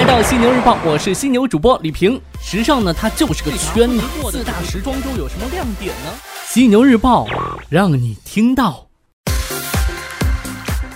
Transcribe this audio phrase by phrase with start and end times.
[0.00, 2.18] 来到犀牛日报，我是犀牛主播李平。
[2.40, 4.00] 时尚呢，它就是个圈子。
[4.30, 6.10] 四大时装周有什么亮点呢？
[6.46, 7.26] 犀牛日报
[7.68, 8.86] 让你听到。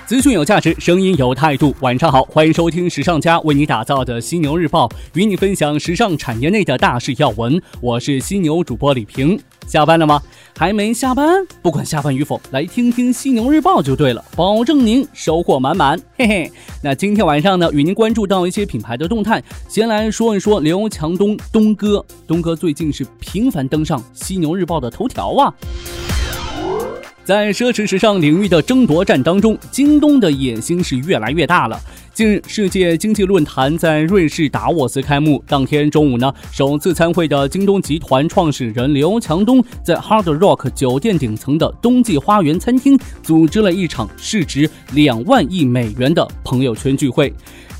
[0.07, 1.77] 资讯有价值，声音有态度。
[1.81, 7.61] 晚上好，欢迎收听时尚家为你打造的犀牛日报，与你分享时尚产业内的大事要闻。
[7.83, 9.39] 我是犀牛主播李平。
[9.67, 10.23] 下班了吗？
[10.57, 11.45] 还没下班？
[11.63, 16.01] 不管下班与否，来听听犀牛日报就对了，保证您收获满满。
[16.17, 19.43] 嘿嘿，那今天晚上呢，与您关注到一些品牌的动态。
[19.69, 25.53] 先来说一说刘强东，东哥，东哥最近是频繁登上犀牛日报的头条啊。
[27.25, 31.81] 在奢侈时尚领域的争夺战当中，京东的野心是越来越大了。
[32.15, 35.43] 近日，世界经济论坛在瑞士达沃斯开幕。
[35.49, 47.35] 当天中午呢，首次参会的京东集团创始人刘强东在 Hard Rock 酒店顶层的冬季花园餐厅组织了一场市值两万亿美元的朋友圈聚会。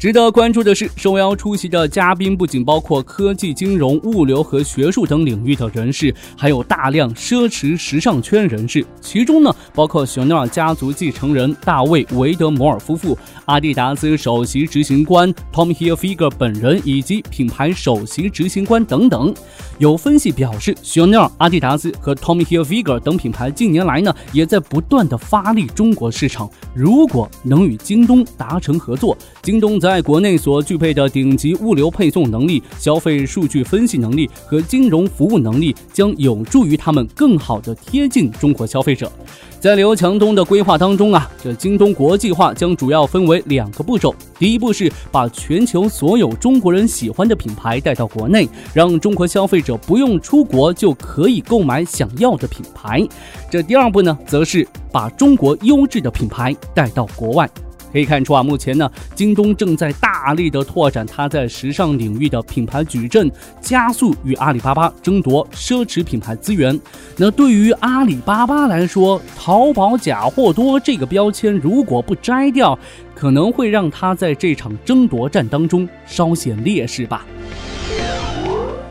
[0.05, 8.85] 值得关注的是，受邀出席的嘉宾不仅包括科技、金融、物流和学术等领域的人士，还有大量奢侈时尚圈人士。
[9.01, 19.35] 其中呢，包括香奈儿家族继承人大卫·维德摩尔夫妇、阿迪达斯首席执行官 Tom Hilfiger 本人以及品牌首席执行官等等。
[19.79, 26.49] 有分析表示，香奈儿、阿迪达斯和 Tommy Hilfiger 等品牌近年来呢，也在不断的发力中国市场。
[26.73, 39.11] 如果能与京东达成合作，京东在国内所具备的顶级物流配送能力、消费数据分析能力和金融服务能力，将有助于他们更好的贴近中国消费者。
[39.59, 44.15] 在刘强东的规划当中啊，这京东国际化将主要分为两个步骤。
[44.45, 53.03] 第一步是把全球所有中国人喜欢的品牌带到国内，让中国消费者不用出国就可以购买想要的品牌。
[53.51, 57.49] 这第二步呢，则是把中国优质的品牌带到国外。
[57.95, 66.79] 可以看出啊，目前呢，京东正在大力的拓展它在时尚领域的品牌矩阵，加速与阿里巴巴争夺奢侈品牌资源。
[67.17, 72.77] 那对于阿里巴巴来说，淘宝假货多这个标签如果不摘掉，
[73.15, 77.25] 可能会让它在这场争夺战当中稍显劣势吧。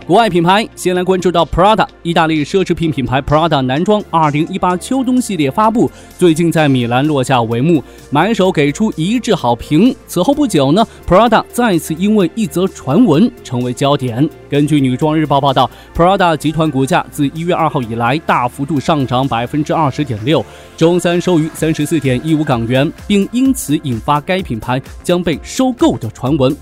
[0.05, 9.95] 国外品牌，先来关注到 Prada，意大利奢侈品品牌 Prada 男装2018秋冬系列发布，最近在米兰落下帷幕，买手给出一致好评。
[10.05, 14.29] 此后不久呢，Prada 再次因为一则传闻成为焦点。
[14.49, 26.53] 根据女装日报报道，Prada 集团股价自一月二号以来大幅度上涨百分之二十点六，周三收于三十四点一五港元，并因此引发该品牌将被收购的传闻。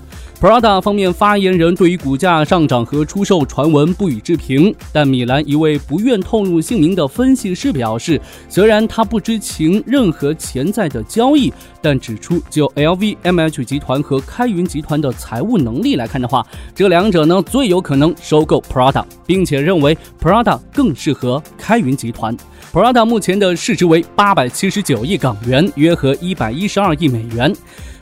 [0.42, 16.44] Prada 方面发言人对于股价上涨和出售传闻不予置评，但米兰一位不愿透露姓名的分析师表示，虽然他不知情任何潜在的交易，但指出就 LVMH 集团和开云集团的财务能力来看的话，
[16.74, 22.36] 这两者呢最有可能收购 Prada，并且认为 Prada 更适合开云集团。
[22.72, 27.54] Prada 目前的市值为八百七十九亿港元，约合一百一十二亿美元。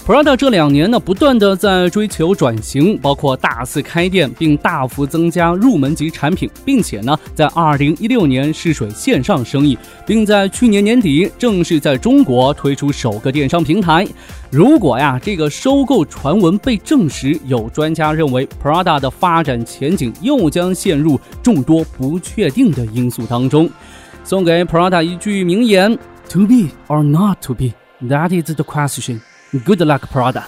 [0.06, 14.04] Prada 这两年呢，不断的在追求转型，包括大肆开店，并大幅增加入门级产品，并且呢，在二零一六年试水线上生意，并在去年年底正式在中国推出首个电商平台。
[14.50, 23.70] 如果呀，这个收购传闻被证实，有专家认为 Prada 的发展前景又将陷入众多不确定的因素当中。
[24.24, 25.96] 送给 Prada 一句名言
[26.30, 29.20] ：To be or not to be, that is the question.
[29.52, 30.46] Good luck, Prada.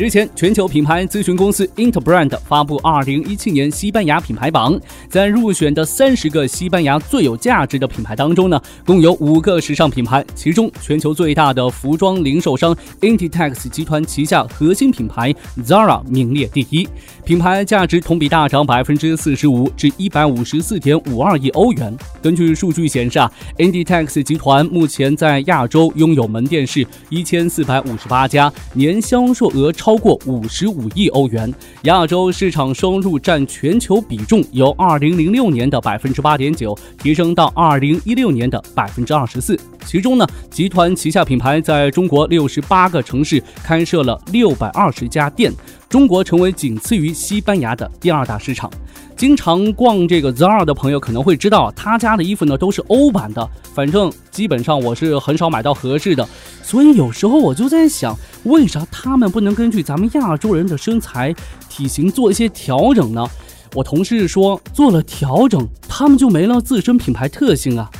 [0.00, 4.80] 日前，全球品牌咨询公司 Interbrand 发布2017年西班牙品牌榜，
[5.10, 16.88] 在入选的三十个西班牙最有价值的品牌当中呢，共有五个时尚品牌，其中全球最大的服装零售商 Inditex 集团旗下核心品牌 Zara 名列第一，
[17.22, 21.94] 品牌价值同比大涨百分之四十五至一百五十四点五二亿欧元。
[22.22, 29.89] 根据数据显示啊，Inditex 集团目前在亚洲拥有门店是一千四百五十八家，年销售额超。
[29.90, 31.52] 超过五十五亿欧元，
[31.82, 39.58] 亚洲市场收入占全球比重由二零零六年的百分之八点九提升到二零一六年的百分之二十四。
[39.84, 45.52] 其中呢，集团旗下品牌在中国六十八个城市开设了六百二十家店，
[45.90, 48.70] 中国成为仅次于西班牙的第二大市场。
[49.16, 56.26] 经常逛这个 Zara 的朋友可能会知道，他家的衣服呢都是欧版的，反正基本上我是很少买到合适的。
[56.62, 61.34] 所以有时候我就在想，为啥他们不能根据咱们亚洲人的身材
[61.68, 63.28] 体型做一些调整呢？
[63.74, 67.90] 我同事说做了调整，他们就没了自身品牌特性啊。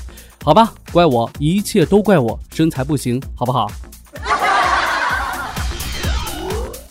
[0.44, 3.68] 好吧，怪我，一切都怪我身材不行，好不好？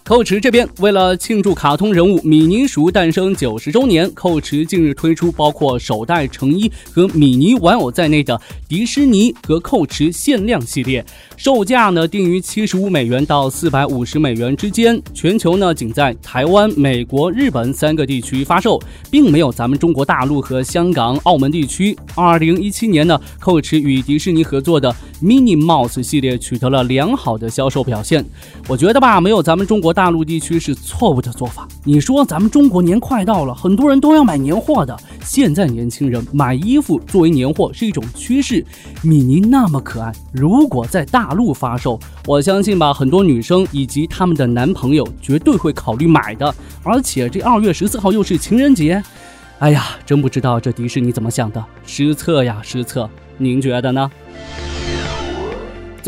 [0.09, 11.05] 寇驰这边为了庆祝卡通人物米妮鼠诞生九十周年，寇驰近日推出包括手袋成衣和米妮玩偶在内的迪士尼和寇驰限量系列，
[11.37, 18.81] 售价呢定于七十五美元到四百五十美元之间，全球呢仅在台湾、美国、日本三个地区发售，
[19.11, 21.95] 并没有咱们中国大陆和香港、澳门地区。
[22.15, 28.25] 二零一七年呢，寇驰与迪士尼合作的 Mini Mouse 系列取得了良好的销售表现。
[28.67, 31.67] 我觉得吧，没有咱们中国大陆地区是错误的做法。
[31.83, 34.97] 你说咱们中国年快到了，很多人都要买年货的。
[35.23, 38.65] 现在年轻人买衣服作为年货是一种趋势。
[39.01, 46.53] 米妮那么可爱，如果在大陆发售，我相信吧，很多女生以及他们的男朋友绝对会考虑买的。
[46.83, 49.01] 而且这二月十四号又是情人节，
[49.59, 53.09] 哎呀，真不知道这迪士尼怎么想的，失策呀失策。
[53.37, 54.09] 您觉得呢？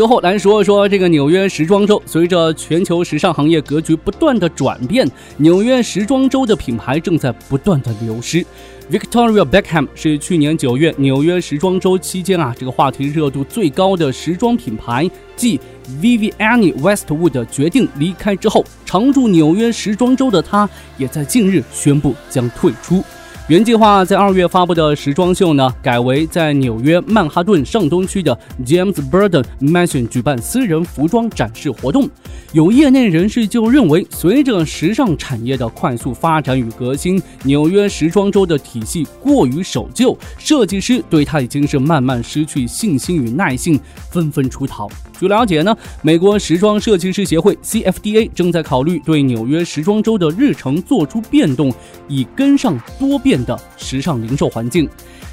[0.02, 2.02] 最后来说说这个纽约时装周。
[2.08, 5.08] 随着全球时尚行业格局不断的转变，
[5.38, 8.44] 纽约时装周的品牌正在不断的流失。
[8.90, 15.60] Victoria Beckham 是去年九月纽约时装周期间啊，这个话题热度最高的时装品牌，继
[16.02, 23.04] Vivienne Westwood 决定离开之后，常驻纽约时装周的她，也在近日宣布将退出。
[23.48, 32.10] 原计划在二月发布的时装秀呢，改为在纽约曼哈顿上东区的 James Burden Mansion 举办私人服装展示活动。
[32.54, 43.78] 有业内人士就认为，随着时尚产业的快速发展与革新，纽约时装周的体系过于守旧，设计师对它已经是慢慢失去信心与耐性，
[44.12, 44.88] 纷纷出逃。
[45.20, 51.72] 据了解呢，美国时装设计师协会 CFDA 正在考虑对纽约时装周的日程做出变动，
[52.08, 53.31] 以跟上多变。
[53.32, 54.90] 变的时尚零售环境，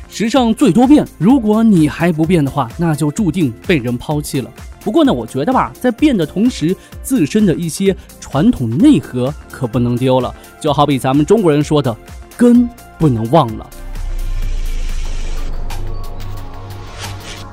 [0.08, 1.04] 时尚最多变。
[1.18, 4.48] 如果你还不变的话，那就注定被人抛弃了。
[4.84, 10.32] 不过呢，我觉得吧，在变的同时，自身的一些传统内核可不能丢了。
[10.60, 11.96] 就好比咱们中国人说的
[12.38, 12.68] “根
[13.00, 13.68] 不能忘了”。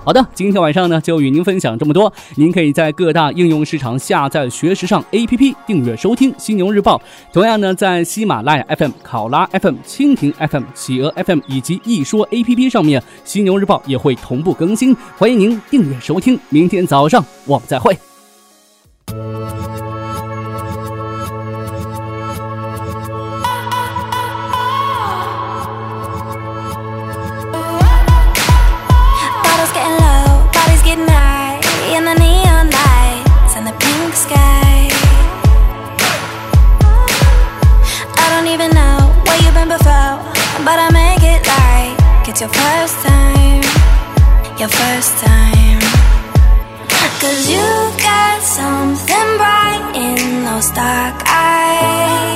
[0.06, 2.14] 好的，今天晚上呢就与您分享这么多。
[2.36, 6.96] 您可以在各大应用市场下载学时尚 APP，订阅收听《犀牛日报》。
[7.34, 14.96] 同样呢，在喜马拉雅 FM、考拉 FM、蜻蜓 FM、企鹅 FM 以及一说 APP 上面，《犀牛日报》也会同步更新。
[15.18, 16.40] 欢迎您订阅收听。
[16.50, 17.98] 明天早上我们再会。
[42.46, 43.64] Your first time,
[44.60, 45.80] your first time.
[47.20, 47.66] Cause you
[47.98, 52.36] got something bright in those dark eyes.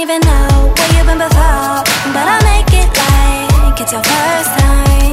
[0.00, 1.84] Even know where you've been before
[2.14, 5.12] But I'll make it like it's your first time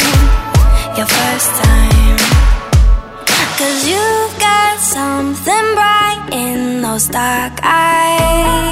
[0.97, 2.17] Your first time.
[3.59, 8.66] Cause you've got something bright in those dark eyes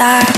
[0.00, 0.29] tarde.